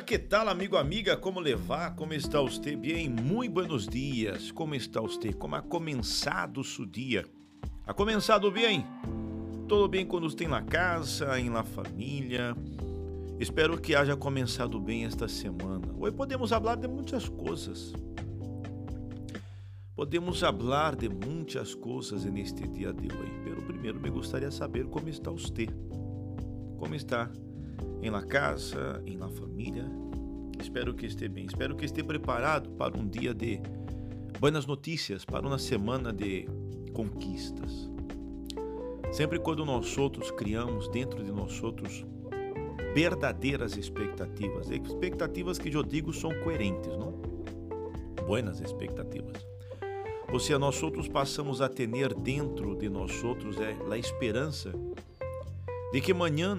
Olá, 0.00 0.06
que 0.06 0.18
tal, 0.18 0.48
amigo, 0.48 0.78
amiga? 0.78 1.14
Como 1.14 1.40
levar? 1.40 1.94
Como 1.94 2.14
está 2.14 2.40
você? 2.40 2.74
Bem, 2.74 3.06
muito 3.06 3.52
buenos 3.52 3.86
dias. 3.86 4.50
Como 4.50 4.74
está 4.74 4.98
você? 4.98 5.30
Como 5.30 5.54
ha 5.54 5.60
começado 5.60 6.64
seu 6.64 6.86
dia? 6.86 7.26
Ha 7.86 7.92
começado 7.92 8.50
bem? 8.50 8.86
Tudo 9.68 9.86
bem 9.88 10.06
quando 10.06 10.30
você 10.30 10.48
na 10.48 10.62
casa, 10.62 11.38
em 11.38 11.50
la 11.50 11.62
família? 11.62 12.56
Espero 13.38 13.78
que 13.78 13.94
haja 13.94 14.16
começado 14.16 14.80
bem 14.80 15.04
esta 15.04 15.28
semana. 15.28 15.94
Hoje 15.98 16.16
podemos 16.16 16.48
falar 16.48 16.76
de 16.76 16.88
muitas 16.88 17.28
coisas. 17.28 17.92
Podemos 19.94 20.40
falar 20.40 20.96
de 20.96 21.10
muitas 21.10 21.74
coisas 21.74 22.24
neste 22.24 22.66
dia 22.68 22.90
de 22.90 23.14
hoje. 23.14 23.40
Pero 23.44 23.60
primeiro 23.64 24.00
me 24.00 24.08
gostaria 24.08 24.48
de 24.48 24.54
saber 24.54 24.86
como 24.86 25.10
está 25.10 25.30
você. 25.30 25.66
Como 26.78 26.94
está? 26.94 27.30
Em 28.02 28.10
la 28.10 28.22
casa, 28.22 29.02
em 29.06 29.16
la 29.16 29.28
família. 29.28 29.84
Espero 30.60 30.94
que 30.94 31.06
esteja 31.06 31.30
bem. 31.30 31.46
Espero 31.46 31.74
que 31.74 31.84
esteja 31.84 32.06
preparado 32.06 32.70
para 32.70 32.96
um 32.98 33.06
dia 33.06 33.34
de 33.34 33.60
buenas 34.38 34.66
notícias, 34.66 35.24
para 35.24 35.46
uma 35.46 35.58
semana 35.58 36.12
de 36.12 36.48
conquistas. 36.92 37.90
Sempre 39.12 39.38
quando 39.38 39.64
nós 39.64 39.98
outros 39.98 40.30
criamos 40.30 40.88
dentro 40.88 41.22
de 41.24 41.32
nós 41.32 41.62
outros 41.62 42.04
verdadeiras 42.94 43.76
expectativas, 43.76 44.70
expectativas 44.70 45.58
que 45.58 45.74
eu 45.74 45.82
digo 45.82 46.12
são 46.12 46.30
coerentes, 46.42 46.96
não? 46.96 47.12
Buenas 48.26 48.60
expectativas. 48.60 49.46
Ou 50.32 50.38
seja, 50.38 50.58
nós 50.58 50.80
outros 50.82 51.08
passamos 51.08 51.60
a 51.60 51.68
ter 51.68 51.88
dentro 52.14 52.76
de 52.76 52.88
nós 52.88 53.22
outros 53.24 53.58
é 53.58 53.76
a 53.90 53.98
esperança 53.98 54.72
de 55.92 56.00
que 56.00 56.12
amanhã 56.12 56.56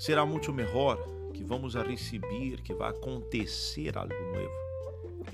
será 0.00 0.24
muito 0.24 0.50
melhor, 0.50 0.98
que 1.34 1.44
vamos 1.44 1.76
a 1.76 1.82
receber, 1.82 2.62
que 2.62 2.72
vai 2.72 2.88
acontecer 2.88 3.98
algo 3.98 4.14
novo. 4.14 4.70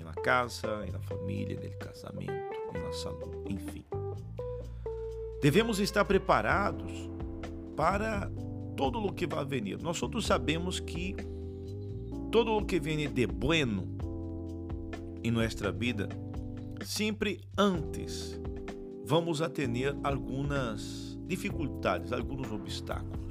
Na 0.05 0.13
casa, 0.13 0.85
na 0.87 0.99
família, 0.99 1.57
no 1.57 1.71
casamento, 1.79 2.33
na 2.75 2.93
saúde, 2.93 3.55
enfim. 3.55 3.85
Devemos 5.41 5.79
estar 5.79 6.05
preparados 6.05 7.09
para 7.77 8.29
todo 8.77 8.99
o 8.99 9.13
que 9.13 9.25
vai 9.25 9.45
vir. 9.45 9.81
Nós 9.81 10.01
todos 10.01 10.27
sabemos 10.27 10.81
que 10.81 11.15
todo 12.33 12.57
o 12.57 12.67
que 12.67 12.81
vem 12.81 13.09
de 13.09 13.25
bueno 13.25 13.87
em 15.23 15.31
nossa 15.31 15.71
vida, 15.71 16.09
sempre 16.85 17.41
antes 17.57 18.41
vamos 19.05 19.41
a 19.41 19.49
ter 19.49 19.71
algumas 20.03 21.17
dificuldades, 21.25 22.13
alguns 22.13 22.51
obstáculos. 22.51 23.26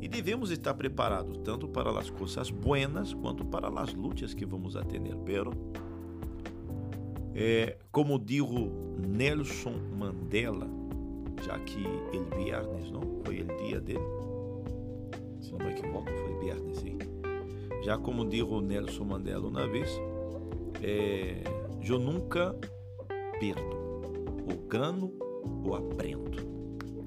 E 0.00 0.06
devemos 0.06 0.50
estar 0.50 0.74
preparados 0.74 1.38
tanto 1.38 1.66
para 1.68 1.90
as 1.98 2.08
coisas 2.08 2.50
buenas 2.50 3.12
quanto 3.14 3.44
para 3.44 3.68
as 3.68 3.92
lutas 3.94 4.32
que 4.32 4.46
vamos 4.46 4.76
a 4.76 4.84
ter. 4.84 5.00
Pero, 5.24 5.50
é, 7.34 7.76
como 7.90 8.18
dijo 8.18 8.70
Nelson 8.96 9.74
Mandela, 9.96 10.68
já 11.44 11.58
que 11.58 11.82
el 12.12 12.24
viernes, 12.36 12.90
não? 12.90 13.20
Foi 13.24 13.42
o 13.42 13.56
dia 13.56 13.80
dele. 13.80 14.04
Se 15.40 15.50
não 15.50 15.58
me 15.58 15.72
equivoco, 15.72 16.06
foi 16.06 16.38
viernes, 16.38 16.78
sim. 16.78 16.98
Já 17.82 17.98
como 17.98 18.24
dijo 18.24 18.60
Nelson 18.60 19.04
Mandela 19.04 19.48
uma 19.48 19.66
vez, 19.66 19.90
é, 20.80 21.42
eu 21.84 21.98
nunca 21.98 22.54
perdo, 23.40 23.76
ou 24.48 24.68
ganho 24.68 25.12
ou 25.64 25.74
aprendo. 25.74 26.38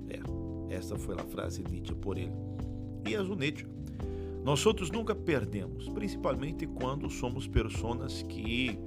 É, 0.10 0.76
essa 0.76 0.98
foi 0.98 1.16
a 1.16 1.24
frase 1.24 1.64
dita 1.64 1.96
por 1.96 2.18
ele 2.18 2.51
e 3.06 3.16
Azunete. 3.16 3.66
Nós 4.44 4.66
outros 4.66 4.90
nunca 4.90 5.14
perdemos, 5.14 5.88
principalmente 5.90 6.66
quando 6.66 7.10
somos 7.10 7.48
pessoas 7.48 8.24
que 8.24 8.80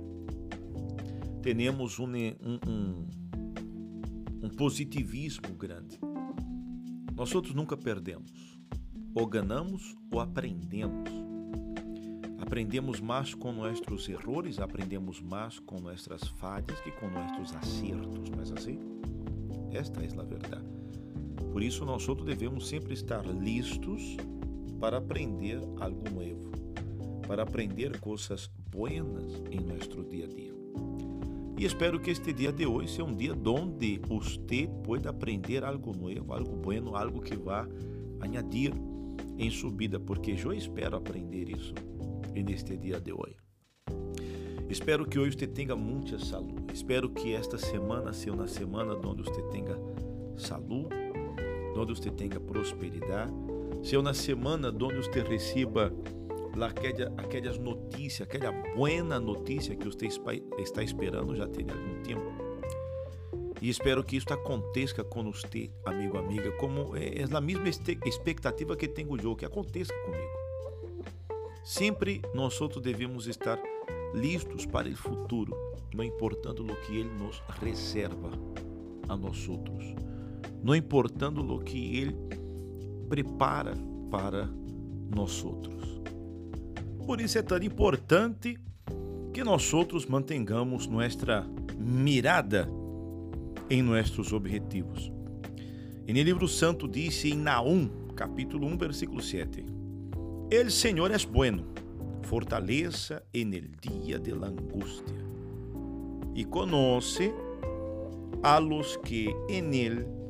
temos 1.43 1.99
um, 1.99 2.07
um, 2.07 3.07
um 4.43 4.49
positivismo 4.49 5.55
grande. 5.55 5.99
Nós 7.15 7.35
outros 7.35 7.55
nunca 7.55 7.77
perdemos. 7.77 8.59
Ou 9.15 9.27
ganhamos 9.27 9.95
ou 10.11 10.19
aprendemos. 10.19 11.09
Aprendemos 12.41 13.01
mais 13.01 13.33
com 13.33 13.53
nossos 13.53 14.09
erros, 14.09 14.59
aprendemos 14.59 15.21
mais 15.21 15.59
com 15.61 15.81
nossas 15.81 16.27
falhas 16.29 16.81
que 16.81 16.91
com 16.91 17.09
nossos 17.09 17.55
acertos, 17.55 18.31
não 18.31 18.41
é 18.41 18.43
assim? 18.43 18.79
Esta 19.73 20.03
é 20.03 20.09
a 20.21 20.25
verdade. 20.25 20.74
Por 21.55 21.63
isso, 21.63 21.85
nós 21.85 22.09
outros 22.09 22.27
devemos 22.27 22.67
sempre 22.67 22.95
estar 22.95 23.25
listos 23.25 24.17
para 24.81 24.99
aprender 24.99 25.61
algo 25.79 26.03
novo, 26.11 26.51
para 27.29 27.45
aprender 27.45 28.01
coisas 28.01 28.51
buenas 28.73 29.41
em 29.53 29.61
nosso 29.61 30.03
dia 30.03 30.25
a 30.25 30.27
dia. 30.27 30.53
E 31.57 31.65
espero 31.65 32.01
que 32.01 32.11
este 32.11 32.33
dia 32.33 32.53
de 32.53 32.67
hoje 32.67 32.89
seja 32.89 33.05
um 33.05 33.15
dia 33.15 33.37
onde 33.47 33.99
você 33.99 34.69
pueda 34.83 35.11
aprender 35.11 35.63
algo 35.63 35.93
novo, 35.97 36.33
algo 36.33 36.57
bueno, 36.57 36.97
algo 36.97 37.21
que 37.21 37.37
vá 37.37 37.69
añadir 38.21 38.73
em 39.39 39.49
sua 39.49 39.71
vida, 39.71 40.01
porque 40.01 40.33
eu 40.33 40.53
espero 40.53 40.97
aprender 40.97 41.49
isso 41.49 41.73
neste 42.35 42.77
dia 42.77 43.01
de 43.01 43.13
hoje. 43.13 43.37
Espero 44.69 45.07
que 45.07 45.21
hoje 45.21 45.39
você 45.39 45.47
tenha 45.47 45.77
muita 45.77 46.19
saúde. 46.19 46.75
Espero 46.75 47.11
que 47.11 47.33
esta 47.33 47.57
semana 47.57 48.13
seja 48.13 48.33
uma 48.33 48.49
semana 48.49 48.95
onde 48.95 49.23
você 49.23 49.41
tenha 49.53 49.79
saúde, 50.37 51.04
onde 51.77 51.95
você 51.95 52.11
tenha 52.11 52.41
prosperidade, 52.41 53.33
seja 53.83 54.03
na 54.03 54.15
semana 54.15 54.69
onde 54.69 54.97
você 54.97 55.21
receba 55.23 55.93
aquela, 56.63 57.13
aquelas 57.17 57.59
notícias, 57.59 58.29
aquela 58.29 58.53
boa 58.75 59.21
notícia 59.21 59.75
que 59.75 59.87
você 59.87 60.09
está 60.59 60.83
esperando 60.83 61.35
já 61.35 61.47
tem 61.49 61.67
algum 61.69 62.03
tempo. 62.03 62.45
E 63.61 63.69
espero 63.69 64.05
que 64.05 64.17
isso 64.17 64.33
aconteça 64.33 65.03
com 65.03 65.25
você, 65.25 65.71
amigo, 65.85 66.19
amiga, 66.19 66.53
como 66.53 66.97
é, 66.97 67.23
é 67.23 67.37
a 67.37 67.41
mesma 67.41 67.69
expectativa 67.69 68.77
que 68.77 68.87
tenho 68.87 69.17
eu, 69.21 69.35
que 69.35 69.45
aconteça 69.45 69.93
comigo. 70.05 70.45
Sempre 71.65 72.21
nós 72.35 72.59
devemos 72.83 73.27
estar 73.27 73.59
listos 74.13 74.67
para 74.67 74.89
o 74.89 74.97
futuro, 74.97 75.57
não 75.95 76.05
importando 76.05 76.63
o 76.63 76.77
que 76.83 76.99
Ele 76.99 77.11
nos 77.11 77.43
reserva 77.61 78.31
a 79.09 79.17
nós 79.17 79.49
outros 79.49 79.95
não 80.65 80.75
importando 80.75 81.43
o 81.55 81.59
que 81.59 81.99
Ele 81.99 82.17
prepara 83.07 83.75
para 84.11 84.49
nós 85.15 85.45
outros. 85.45 86.01
Por 87.07 87.21
isso 87.21 87.39
é 87.39 87.43
tão 87.43 87.63
importante 87.63 88.59
que 89.33 89.45
nós 89.45 89.75
outros 89.75 90.07
mantengamos 90.07 90.87
nossa 90.87 91.47
mirada 91.79 92.67
em 93.69 93.83
nossos 93.83 94.33
objetivos. 94.33 95.13
E 96.07 96.13
no 96.15 96.23
livro 96.23 96.49
santo 96.49 96.89
disse 96.89 97.31
em 97.31 97.37
Naum, 97.37 97.89
capítulo 98.17 98.67
1, 98.67 98.79
versículo 98.79 99.21
7: 99.21 99.67
El 100.51 100.71
Senhor 100.71 101.11
é 101.11 101.19
bueno, 101.27 101.65
fortaleza 102.23 103.23
en 103.35 103.53
el 103.53 103.77
dia 103.77 104.19
de 104.19 104.35
la 104.35 104.47
angustia, 104.47 105.23
e 106.35 106.45
conoce 106.45 107.35
a 108.43 108.61
los 108.61 108.99
que 108.99 109.35
en 109.49 109.75
él 109.75 110.24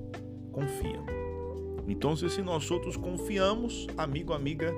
confiam. 0.54 1.04
Então, 1.86 2.16
se 2.16 2.40
nós 2.40 2.70
outros 2.70 2.96
confiamos, 2.96 3.86
amigo, 3.96 4.32
amiga, 4.32 4.72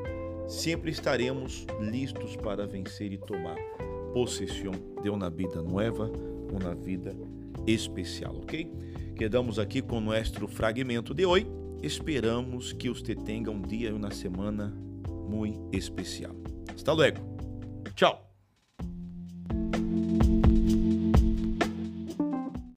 sempre 0.49 0.91
estaremos 0.91 1.67
listos 1.81 2.35
para 2.37 2.67
vencer 2.67 3.13
e 3.13 3.19
tomar 3.19 3.57
possessão 4.13 4.73
de 5.03 5.11
uma 5.11 5.31
vida 5.31 5.63
nova, 5.63 6.11
uma 6.51 6.75
vida 6.75 7.15
especial, 7.67 8.37
ok? 8.37 8.71
Quedamos 9.15 9.59
aqui 9.59 9.81
com 9.81 10.01
nosso 10.01 10.49
fragmento 10.49 11.15
de 11.15 11.25
hoje. 11.25 11.47
Esperamos 11.83 12.73
que 12.73 12.89
você 12.89 13.15
tenha 13.15 13.51
um 13.51 13.61
dia 13.61 13.91
e 13.91 13.93
uma 13.93 14.11
semana 14.11 14.75
muito 15.29 15.77
especial. 15.77 16.35
Hasta 16.75 16.93
luego. 16.93 17.21
Tchau. 17.95 18.26